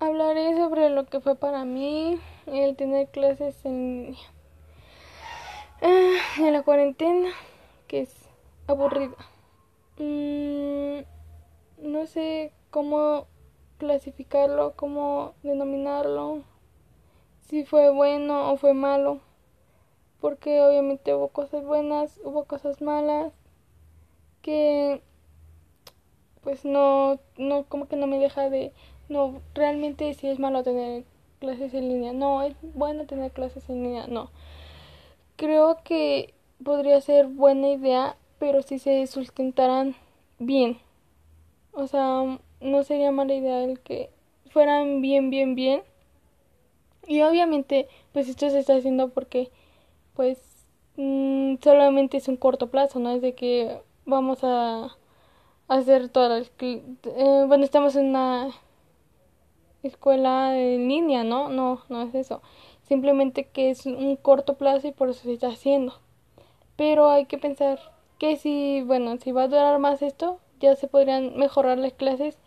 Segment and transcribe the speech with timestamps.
[0.00, 4.16] hablaré sobre lo que fue para mí el tener clases en
[5.82, 7.30] ah, en la cuarentena,
[7.86, 8.28] que es
[8.66, 9.16] aburrida.
[9.98, 11.00] Mm,
[11.78, 13.26] no sé cómo
[13.78, 16.42] clasificarlo, cómo denominarlo,
[17.48, 19.20] si fue bueno o fue malo,
[20.20, 23.32] porque obviamente hubo cosas buenas, hubo cosas malas,
[24.42, 25.02] que
[26.42, 28.72] pues no, no, como que no me deja de,
[29.08, 31.04] no, realmente si es malo tener
[31.40, 34.30] clases en línea, no, es bueno tener clases en línea, no.
[35.36, 39.94] Creo que podría ser buena idea, pero si se sustentaran
[40.38, 40.78] bien.
[41.72, 44.10] O sea, no sería mala idea el que
[44.50, 45.82] fueran bien, bien, bien.
[47.06, 49.50] Y obviamente, pues esto se está haciendo porque,
[50.14, 50.38] pues,
[50.96, 53.12] mmm, solamente es un corto plazo, ¿no?
[53.12, 54.96] Es de que vamos a
[55.68, 56.52] hacer todas las...
[56.60, 58.50] Eh, bueno, estamos en una
[59.88, 61.48] escuela en línea, ¿no?
[61.48, 62.42] No, no es eso.
[62.82, 65.94] Simplemente que es un corto plazo y por eso se está haciendo.
[66.76, 67.80] Pero hay que pensar
[68.18, 72.38] que si, bueno, si va a durar más esto, ya se podrían mejorar las clases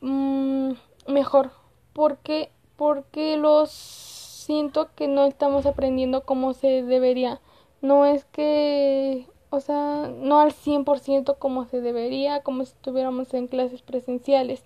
[0.00, 0.72] mmm,
[1.06, 1.52] mejor.
[1.92, 7.40] porque Porque los siento que no estamos aprendiendo como se debería.
[7.82, 13.46] No es que, o sea, no al 100% como se debería, como si estuviéramos en
[13.48, 14.64] clases presenciales.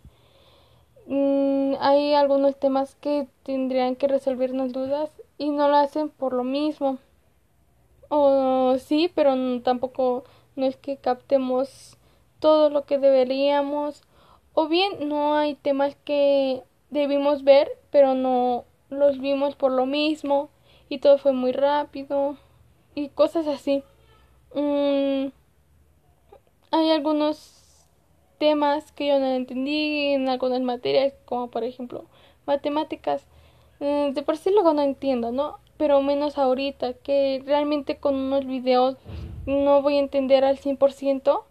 [1.06, 6.44] Mm, hay algunos temas que tendrían que resolvernos dudas y no lo hacen por lo
[6.44, 6.98] mismo.
[8.08, 10.24] O sí, pero tampoco
[10.56, 11.98] no es que captemos
[12.38, 14.02] todo lo que deberíamos.
[14.54, 20.48] O bien no hay temas que debimos ver, pero no los vimos por lo mismo
[20.88, 22.36] y todo fue muy rápido
[22.94, 23.82] y cosas así.
[24.54, 25.28] Mm,
[26.70, 27.63] hay algunos
[28.38, 32.04] temas que yo no entendí en algunas materias, como por ejemplo
[32.46, 33.26] matemáticas.
[33.80, 35.58] Mm, de por sí luego no entiendo, ¿no?
[35.76, 38.96] Pero menos ahorita, que realmente con unos videos
[39.46, 41.44] no voy a entender al 100%,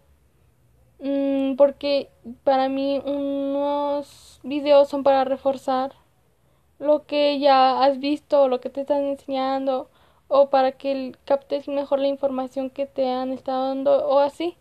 [1.00, 2.10] mmm, porque
[2.44, 5.92] para mí unos videos son para reforzar
[6.78, 9.88] lo que ya has visto lo que te están enseñando
[10.28, 14.56] o para que captes mejor la información que te han estado dando o así.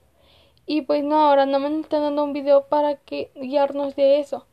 [0.66, 4.46] Y pues no, ahora no me están dando un video para que guiarnos de eso.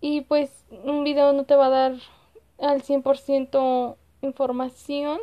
[0.00, 1.94] Y pues un video no te va a dar
[2.58, 5.20] al 100% información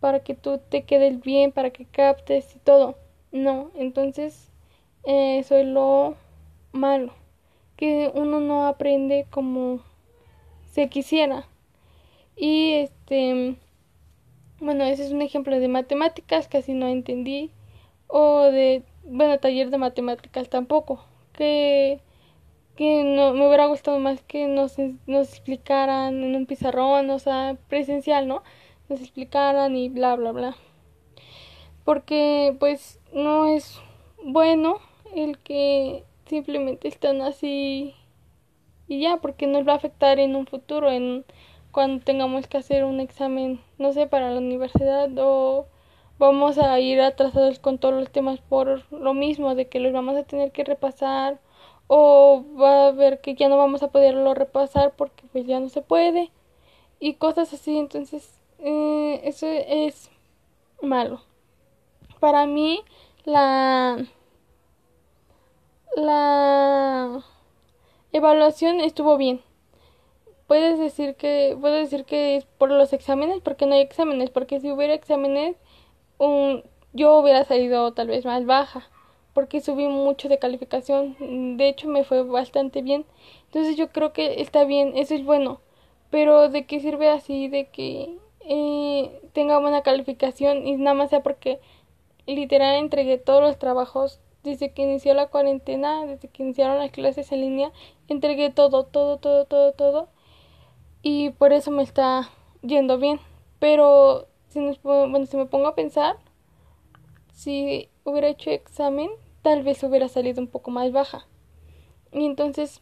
[0.00, 2.96] para que tú te quedes bien, para que captes y todo.
[3.32, 4.50] No, entonces
[5.04, 6.16] eh, eso es lo
[6.72, 7.12] malo,
[7.76, 9.80] que uno no aprende como
[10.72, 11.46] se quisiera.
[12.36, 13.56] Y este,
[14.60, 17.50] bueno, ese es un ejemplo de matemáticas, casi no entendí,
[18.08, 22.00] o de bueno, taller de matemáticas tampoco, que,
[22.76, 24.76] que no, me hubiera gustado más que nos,
[25.06, 28.42] nos explicaran en un pizarrón, o sea, presencial, ¿no?
[28.88, 30.56] Nos explicaran y bla, bla, bla.
[31.84, 33.80] Porque pues no es
[34.22, 34.78] bueno
[35.14, 37.94] el que simplemente están así
[38.88, 41.24] y ya, porque nos va a afectar en un futuro, en
[41.72, 45.66] cuando tengamos que hacer un examen, no sé, para la universidad o
[46.18, 50.16] vamos a ir atrasados con todos los temas por lo mismo, de que los vamos
[50.16, 51.40] a tener que repasar
[51.86, 55.68] o va a ver que ya no vamos a poderlo repasar porque pues ya no
[55.68, 56.30] se puede
[57.00, 60.10] y cosas así, entonces eh, eso es
[60.80, 61.20] malo.
[62.20, 62.82] Para mí
[63.24, 63.98] la
[65.96, 67.24] la
[68.12, 69.40] evaluación estuvo bien.
[70.46, 74.60] Puedes decir que puedes decir que es por los exámenes, porque no hay exámenes, porque
[74.60, 75.56] si hubiera exámenes
[76.18, 78.88] un, yo hubiera salido tal vez más baja
[79.34, 83.04] porque subí mucho de calificación de hecho me fue bastante bien.
[83.46, 85.60] Entonces yo creo que está bien eso es bueno.
[86.10, 91.22] Pero de qué sirve así de que eh, tenga buena calificación y nada más sea
[91.22, 91.60] porque
[92.26, 97.32] literal entregué todos los trabajos desde que inició la cuarentena desde que iniciaron las clases
[97.32, 97.72] en línea
[98.08, 100.08] entregué todo todo todo todo todo
[101.02, 102.30] y por eso me está
[102.62, 103.20] yendo bien.
[103.60, 106.16] Pero si, bueno, si me pongo a pensar,
[107.32, 109.10] si hubiera hecho examen,
[109.42, 111.26] tal vez hubiera salido un poco más baja.
[112.12, 112.80] Y entonces,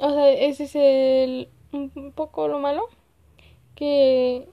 [0.00, 2.88] o sea, ese es el, un poco lo malo,
[3.74, 4.48] que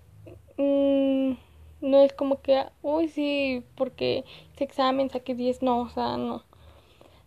[0.57, 1.33] mmm,
[1.81, 6.43] no es como que, uy, sí, porque ese examen saqué 10, no, o sea, no.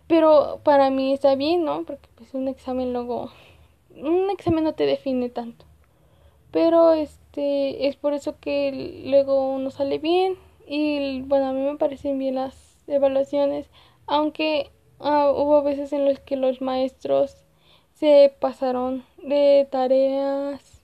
[0.09, 1.85] Pero para mí está bien, ¿no?
[1.85, 3.31] Porque pues un examen luego,
[3.97, 5.65] un examen no te define tanto.
[6.53, 10.37] Pero es este, es por eso que luego no sale bien
[10.67, 13.71] y bueno, a mí me parecen bien las evaluaciones,
[14.07, 14.71] aunque
[15.01, 17.47] uh, hubo veces en los que los maestros
[17.95, 20.83] se pasaron de tareas,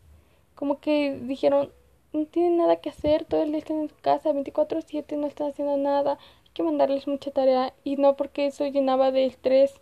[0.54, 1.70] como que dijeron,
[2.14, 5.50] no tienen nada que hacer, todo el día están en su casa, 24/7, no están
[5.50, 6.12] haciendo nada,
[6.44, 9.74] hay que mandarles mucha tarea y no porque eso llenaba de estrés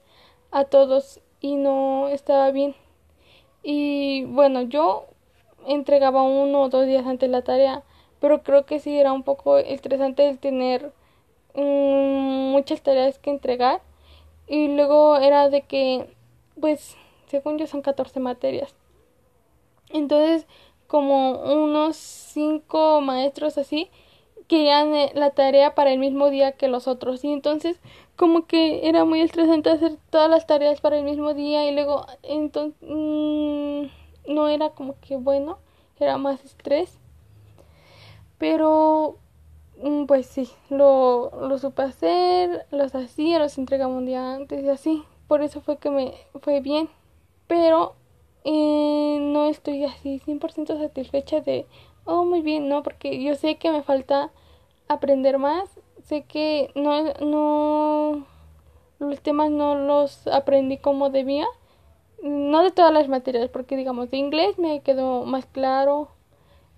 [0.51, 2.75] a todos y no estaba bien.
[3.63, 5.07] Y bueno, yo
[5.67, 7.83] entregaba uno o dos días antes la tarea,
[8.21, 10.93] pero creo que sí era un poco estresante el tener
[11.55, 13.81] um, muchas tareas que entregar
[14.47, 16.09] y luego era de que
[16.61, 16.97] pues
[17.27, 18.75] según yo son 14 materias.
[19.91, 20.47] Entonces,
[20.87, 23.91] como unos cinco maestros así
[24.49, 27.81] querían eh, la tarea para el mismo día que los otros y entonces
[28.15, 32.07] como que era muy estresante hacer todas las tareas para el mismo día y luego
[32.23, 33.87] entonces mm,
[34.29, 35.59] no era como que bueno
[35.99, 36.99] era más estrés.
[38.39, 39.19] Pero
[39.83, 44.69] mm, pues sí lo, lo supe hacer los hacía los entregaba un día antes y
[44.69, 45.05] así.
[45.29, 46.89] Por eso fue que me fue bien.
[47.47, 47.95] Pero
[48.49, 51.67] eh, no estoy así 100% satisfecha de,
[52.05, 54.31] oh, muy bien, no, porque yo sé que me falta
[54.89, 55.69] aprender más,
[56.05, 58.25] sé que no, no,
[59.01, 61.47] los temas no los aprendí como debía,
[62.23, 66.09] no de todas las materias, porque digamos, de inglés me quedó más claro,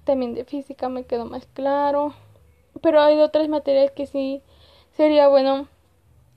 [0.05, 2.14] también de física me quedó más claro,
[2.81, 4.43] pero hay otras materias que sí
[4.93, 5.69] sería bueno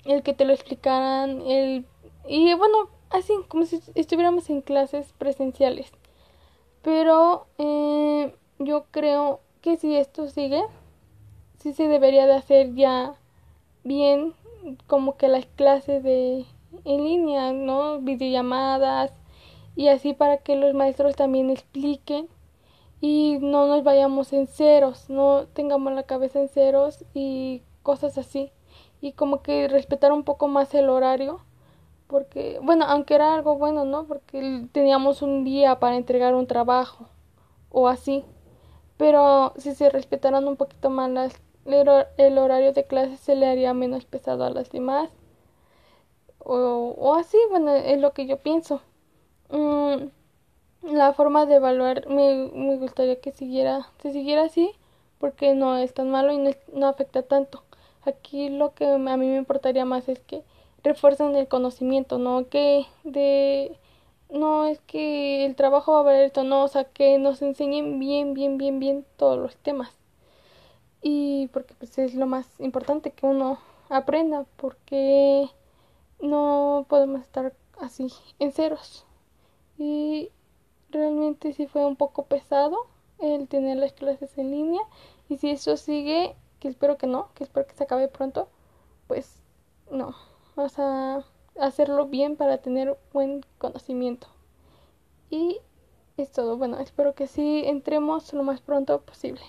[0.05, 1.85] el que te lo explicaran, el,
[2.27, 5.91] y bueno, así como si estuviéramos en clases presenciales.
[6.81, 10.63] Pero eh, yo creo que si esto sigue,
[11.59, 13.13] sí se debería de hacer ya
[13.83, 14.33] bien
[14.87, 16.45] como que las clases de
[16.85, 17.99] en línea, ¿no?
[17.99, 19.13] Videollamadas
[19.75, 22.27] y así para que los maestros también expliquen
[22.99, 28.51] y no nos vayamos en ceros, no tengamos la cabeza en ceros y cosas así.
[29.01, 31.41] Y como que respetar un poco más el horario
[32.11, 34.05] porque, bueno, aunque era algo bueno, ¿no?
[34.05, 37.07] Porque teníamos un día para entregar un trabajo
[37.69, 38.25] o así.
[38.97, 41.41] Pero si se respetaran un poquito más las,
[42.17, 45.09] el horario de clase se le haría menos pesado a las demás.
[46.43, 48.81] O, o así, bueno, es lo que yo pienso.
[49.49, 50.07] Mm,
[50.83, 54.71] la forma de evaluar me, me gustaría que siguiera, se siguiera así
[55.19, 57.63] porque no es tan malo y no, no afecta tanto.
[58.03, 60.43] Aquí lo que a mí me importaría más es que
[60.83, 63.77] refuerzan el conocimiento, no que de
[64.31, 67.99] no es que el trabajo va a valer esto, no, o sea, que nos enseñen
[67.99, 69.91] bien, bien, bien, bien todos los temas.
[71.01, 73.59] Y porque pues es lo más importante que uno
[73.89, 75.49] aprenda, porque
[76.21, 78.07] no podemos estar así
[78.39, 79.05] en ceros.
[79.77, 80.29] Y
[80.89, 82.87] realmente sí fue un poco pesado
[83.19, 84.81] el tener las clases en línea
[85.29, 88.49] y si eso sigue, que espero que no, que espero que se acabe pronto,
[89.07, 89.41] pues
[89.89, 90.15] no.
[90.55, 91.23] Vamos a
[91.59, 94.27] hacerlo bien para tener buen conocimiento.
[95.29, 95.59] Y
[96.17, 96.57] es todo.
[96.57, 99.41] Bueno, espero que sí entremos lo más pronto posible.